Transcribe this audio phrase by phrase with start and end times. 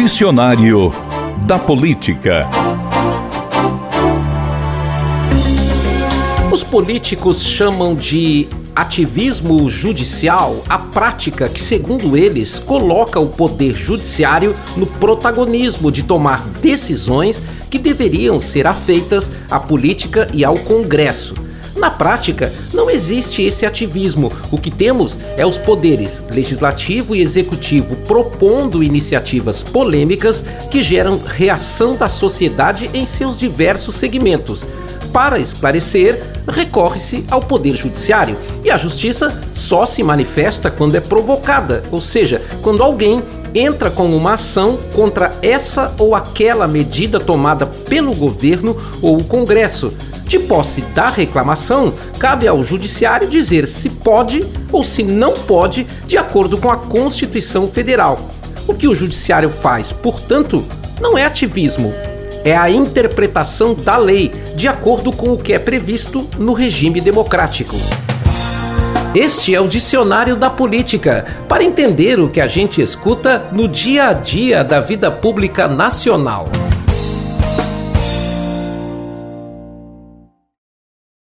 [0.00, 0.92] Dicionário
[1.44, 2.46] da Política.
[6.52, 14.54] Os políticos chamam de ativismo judicial a prática que, segundo eles, coloca o poder judiciário
[14.76, 21.47] no protagonismo de tomar decisões que deveriam ser afeitas à política e ao Congresso.
[21.78, 24.32] Na prática, não existe esse ativismo.
[24.50, 31.94] O que temos é os poderes legislativo e executivo propondo iniciativas polêmicas que geram reação
[31.94, 34.66] da sociedade em seus diversos segmentos.
[35.12, 41.82] Para esclarecer, recorre-se ao Poder Judiciário e a Justiça só se manifesta quando é provocada,
[41.90, 43.22] ou seja, quando alguém
[43.54, 49.92] entra com uma ação contra essa ou aquela medida tomada pelo governo ou o Congresso.
[50.28, 56.18] De posse da reclamação, cabe ao Judiciário dizer se pode ou se não pode, de
[56.18, 58.30] acordo com a Constituição Federal.
[58.66, 60.62] O que o Judiciário faz, portanto,
[61.00, 61.94] não é ativismo,
[62.44, 67.76] é a interpretação da lei, de acordo com o que é previsto no regime democrático.
[69.14, 74.08] Este é o Dicionário da Política, para entender o que a gente escuta no dia
[74.08, 76.44] a dia da vida pública nacional.